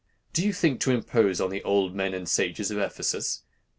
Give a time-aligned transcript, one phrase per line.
[0.33, 3.43] Do you think to impose on the old men and sages of Ephesus?